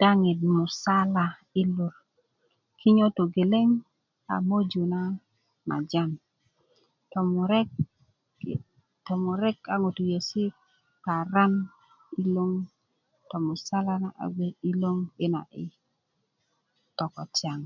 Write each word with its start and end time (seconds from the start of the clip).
daŋin 0.00 0.40
musala 0.56 1.26
yi 1.52 1.62
lor 1.76 1.94
kinyo 2.78 3.06
togeleŋ 3.16 3.68
a 4.32 4.34
möju 4.48 4.82
na 4.92 5.00
majan 5.68 6.10
tomurek 7.10 7.68
tomurek 9.06 9.58
a 9.74 9.76
ŋutu 9.82 10.02
yesi' 10.12 10.56
paran 11.04 11.52
iloŋ 12.22 12.50
tomusala 13.28 13.94
na 14.02 14.10
a 14.24 14.26
gbe 14.32 14.46
iloŋ 14.70 14.98
ina 15.24 15.42
i 15.62 15.64
tokosaŋ 16.96 17.60